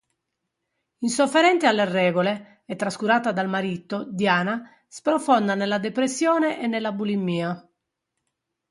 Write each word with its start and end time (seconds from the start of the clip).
Insofferente 1.03 1.67
alle 1.67 1.85
regole, 1.85 2.63
e 2.65 2.75
trascurata 2.75 3.31
dal 3.31 3.47
marito, 3.47 4.03
Diana 4.11 4.67
sprofonda 4.87 5.53
nella 5.53 5.77
depressione 5.77 6.59
e 6.59 6.65
nella 6.65 6.91
bulimia. 6.91 7.69